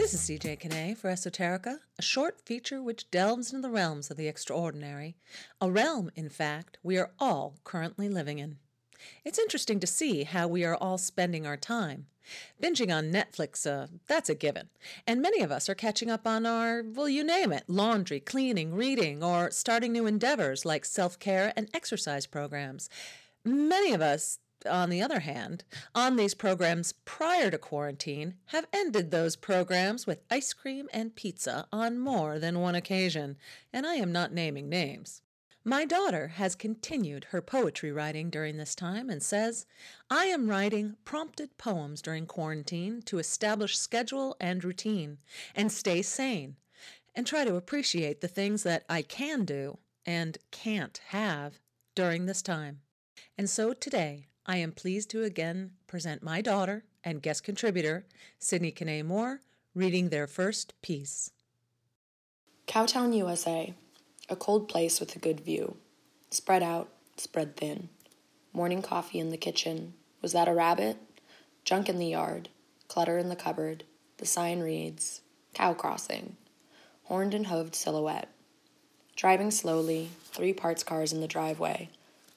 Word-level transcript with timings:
This 0.00 0.14
is 0.14 0.20
CJ 0.22 0.60
Kinney 0.60 0.94
for 0.94 1.10
Esoterica, 1.10 1.80
a 1.98 2.02
short 2.02 2.40
feature 2.40 2.82
which 2.82 3.10
delves 3.10 3.52
into 3.52 3.68
the 3.68 3.70
realms 3.70 4.10
of 4.10 4.16
the 4.16 4.28
extraordinary, 4.28 5.14
a 5.60 5.70
realm, 5.70 6.10
in 6.16 6.30
fact, 6.30 6.78
we 6.82 6.96
are 6.96 7.10
all 7.18 7.56
currently 7.64 8.08
living 8.08 8.38
in. 8.38 8.56
It's 9.26 9.38
interesting 9.38 9.78
to 9.78 9.86
see 9.86 10.24
how 10.24 10.48
we 10.48 10.64
are 10.64 10.74
all 10.74 10.96
spending 10.96 11.46
our 11.46 11.58
time. 11.58 12.06
Binging 12.62 12.90
on 12.90 13.12
Netflix, 13.12 13.70
uh, 13.70 13.88
that's 14.06 14.30
a 14.30 14.34
given. 14.34 14.70
And 15.06 15.20
many 15.20 15.42
of 15.42 15.52
us 15.52 15.68
are 15.68 15.74
catching 15.74 16.10
up 16.10 16.26
on 16.26 16.46
our, 16.46 16.82
well, 16.82 17.06
you 17.06 17.22
name 17.22 17.52
it 17.52 17.64
laundry, 17.68 18.20
cleaning, 18.20 18.74
reading, 18.74 19.22
or 19.22 19.50
starting 19.50 19.92
new 19.92 20.06
endeavors 20.06 20.64
like 20.64 20.86
self 20.86 21.18
care 21.18 21.52
and 21.56 21.68
exercise 21.74 22.24
programs. 22.24 22.88
Many 23.44 23.92
of 23.92 24.00
us, 24.00 24.38
on 24.68 24.90
the 24.90 25.02
other 25.02 25.20
hand, 25.20 25.64
on 25.94 26.16
these 26.16 26.34
programs 26.34 26.92
prior 27.04 27.50
to 27.50 27.58
quarantine, 27.58 28.34
have 28.46 28.66
ended 28.72 29.10
those 29.10 29.36
programs 29.36 30.06
with 30.06 30.22
ice 30.30 30.52
cream 30.52 30.88
and 30.92 31.16
pizza 31.16 31.66
on 31.72 31.98
more 31.98 32.38
than 32.38 32.60
one 32.60 32.74
occasion, 32.74 33.36
and 33.72 33.86
I 33.86 33.94
am 33.94 34.12
not 34.12 34.32
naming 34.32 34.68
names. 34.68 35.22
My 35.64 35.84
daughter 35.84 36.28
has 36.28 36.54
continued 36.54 37.26
her 37.30 37.42
poetry 37.42 37.92
writing 37.92 38.30
during 38.30 38.56
this 38.56 38.74
time 38.74 39.10
and 39.10 39.22
says, 39.22 39.66
I 40.08 40.24
am 40.24 40.48
writing 40.48 40.96
prompted 41.04 41.58
poems 41.58 42.00
during 42.00 42.24
quarantine 42.24 43.02
to 43.02 43.18
establish 43.18 43.78
schedule 43.78 44.36
and 44.40 44.64
routine 44.64 45.18
and 45.54 45.70
stay 45.70 46.00
sane 46.00 46.56
and 47.14 47.26
try 47.26 47.44
to 47.44 47.56
appreciate 47.56 48.22
the 48.22 48.28
things 48.28 48.62
that 48.62 48.84
I 48.88 49.02
can 49.02 49.44
do 49.44 49.78
and 50.06 50.38
can't 50.50 50.98
have 51.08 51.58
during 51.94 52.24
this 52.24 52.40
time. 52.40 52.80
And 53.36 53.50
so 53.50 53.74
today, 53.74 54.28
I 54.50 54.56
am 54.56 54.72
pleased 54.72 55.10
to 55.10 55.22
again 55.22 55.74
present 55.86 56.24
my 56.24 56.40
daughter 56.40 56.82
and 57.04 57.22
guest 57.22 57.44
contributor, 57.44 58.04
Sydney 58.40 58.72
Kinney 58.72 59.00
Moore, 59.00 59.42
reading 59.76 60.08
their 60.08 60.26
first 60.26 60.74
piece. 60.82 61.30
Cowtown, 62.66 63.16
USA, 63.16 63.72
a 64.28 64.34
cold 64.34 64.68
place 64.68 64.98
with 64.98 65.14
a 65.14 65.20
good 65.20 65.38
view. 65.38 65.76
Spread 66.32 66.64
out, 66.64 66.88
spread 67.16 67.56
thin. 67.56 67.90
Morning 68.52 68.82
coffee 68.82 69.20
in 69.20 69.30
the 69.30 69.36
kitchen. 69.36 69.94
Was 70.20 70.32
that 70.32 70.48
a 70.48 70.52
rabbit? 70.52 70.96
Junk 71.64 71.88
in 71.88 72.00
the 72.00 72.08
yard. 72.08 72.48
Clutter 72.88 73.18
in 73.18 73.28
the 73.28 73.36
cupboard. 73.36 73.84
The 74.16 74.26
sign 74.26 74.62
reads 74.62 75.20
Cow 75.54 75.74
crossing. 75.74 76.36
Horned 77.04 77.34
and 77.34 77.46
hooved 77.46 77.76
silhouette. 77.76 78.30
Driving 79.14 79.52
slowly, 79.52 80.10
three 80.24 80.52
parts 80.52 80.82
cars 80.82 81.12
in 81.12 81.20
the 81.20 81.28
driveway. 81.28 81.88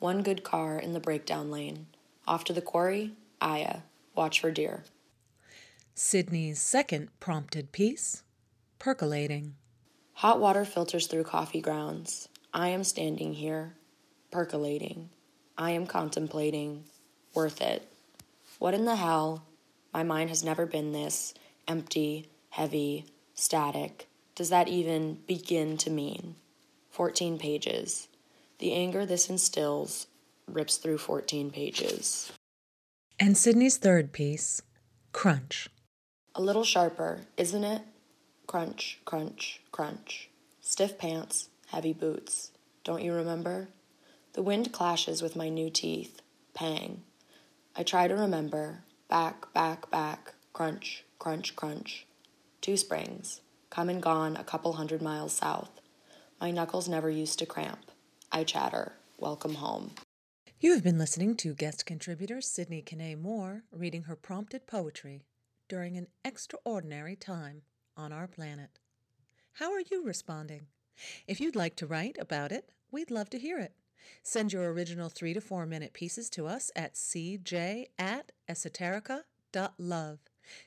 One 0.00 0.24
good 0.24 0.42
car 0.42 0.76
in 0.76 0.92
the 0.92 0.98
breakdown 0.98 1.52
lane. 1.52 1.86
Off 2.30 2.44
to 2.44 2.52
the 2.52 2.62
quarry, 2.62 3.14
Aya. 3.40 3.78
Watch 4.14 4.38
for 4.38 4.52
deer. 4.52 4.84
Sydney's 5.96 6.60
second 6.60 7.08
prompted 7.18 7.72
piece 7.72 8.22
Percolating. 8.78 9.56
Hot 10.12 10.38
water 10.38 10.64
filters 10.64 11.08
through 11.08 11.24
coffee 11.24 11.60
grounds. 11.60 12.28
I 12.54 12.68
am 12.68 12.84
standing 12.84 13.34
here, 13.34 13.74
percolating. 14.30 15.10
I 15.58 15.72
am 15.72 15.88
contemplating. 15.88 16.84
Worth 17.34 17.60
it. 17.60 17.92
What 18.60 18.74
in 18.74 18.84
the 18.84 18.94
hell? 18.94 19.42
My 19.92 20.04
mind 20.04 20.28
has 20.28 20.44
never 20.44 20.66
been 20.66 20.92
this 20.92 21.34
empty, 21.66 22.28
heavy, 22.50 23.06
static. 23.34 24.06
Does 24.36 24.50
that 24.50 24.68
even 24.68 25.18
begin 25.26 25.76
to 25.78 25.90
mean? 25.90 26.36
14 26.90 27.38
pages. 27.38 28.06
The 28.60 28.72
anger 28.72 29.04
this 29.04 29.28
instills 29.28 30.06
rips 30.52 30.76
through 30.76 30.98
14 30.98 31.50
pages. 31.50 32.32
And 33.18 33.36
Sydney's 33.36 33.76
third 33.76 34.12
piece 34.12 34.62
Crunch. 35.12 35.68
A 36.34 36.40
little 36.40 36.64
sharper, 36.64 37.26
isn't 37.36 37.64
it? 37.64 37.82
Crunch, 38.46 39.00
crunch, 39.04 39.60
crunch. 39.72 40.30
Stiff 40.60 40.98
pants, 40.98 41.48
heavy 41.68 41.92
boots. 41.92 42.52
Don't 42.84 43.02
you 43.02 43.12
remember? 43.12 43.68
The 44.32 44.42
wind 44.42 44.72
clashes 44.72 45.22
with 45.22 45.36
my 45.36 45.48
new 45.48 45.70
teeth. 45.70 46.22
Pang. 46.54 47.02
I 47.76 47.82
try 47.82 48.08
to 48.08 48.14
remember. 48.14 48.84
Back, 49.08 49.52
back, 49.52 49.90
back. 49.90 50.34
Crunch, 50.52 51.04
crunch, 51.18 51.56
crunch. 51.56 52.06
Two 52.60 52.76
springs. 52.76 53.40
Come 53.70 53.88
and 53.88 54.02
gone 54.02 54.36
a 54.36 54.44
couple 54.44 54.74
hundred 54.74 55.02
miles 55.02 55.32
south. 55.32 55.80
My 56.40 56.50
knuckles 56.50 56.88
never 56.88 57.10
used 57.10 57.38
to 57.40 57.46
cramp. 57.46 57.90
I 58.32 58.44
chatter. 58.44 58.92
Welcome 59.18 59.54
home. 59.54 59.92
You 60.62 60.74
have 60.74 60.84
been 60.84 60.98
listening 60.98 61.36
to 61.36 61.54
guest 61.54 61.86
contributor 61.86 62.42
Sydney 62.42 62.82
Kinney 62.82 63.14
Moore 63.14 63.62
reading 63.72 64.02
her 64.02 64.14
prompted 64.14 64.66
poetry 64.66 65.22
during 65.70 65.96
an 65.96 66.08
extraordinary 66.22 67.16
time 67.16 67.62
on 67.96 68.12
our 68.12 68.26
planet. 68.26 68.78
How 69.54 69.72
are 69.72 69.80
you 69.90 70.04
responding? 70.04 70.66
If 71.26 71.40
you'd 71.40 71.56
like 71.56 71.76
to 71.76 71.86
write 71.86 72.18
about 72.20 72.52
it, 72.52 72.68
we'd 72.90 73.10
love 73.10 73.30
to 73.30 73.38
hear 73.38 73.58
it. 73.58 73.72
Send 74.22 74.52
your 74.52 74.70
original 74.70 75.08
three 75.08 75.32
to 75.32 75.40
four 75.40 75.64
minute 75.64 75.94
pieces 75.94 76.28
to 76.28 76.46
us 76.46 76.70
at 76.76 76.92
cj 76.92 77.86
at 77.98 78.30
esoterica.love. 78.46 80.18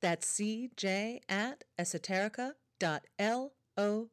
That's 0.00 0.26
cj 0.26 1.20
at 1.28 1.62
esoterica.love. 1.78 4.08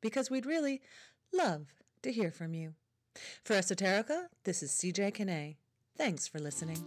Because 0.00 0.30
we'd 0.30 0.46
really 0.46 0.80
love 1.34 1.66
to 2.00 2.10
hear 2.10 2.30
from 2.30 2.54
you. 2.54 2.76
For 3.44 3.54
Esoterica, 3.54 4.26
this 4.44 4.62
is 4.62 4.70
CJ 4.72 5.14
Kinney. 5.14 5.58
Thanks 5.96 6.28
for 6.28 6.38
listening. 6.38 6.84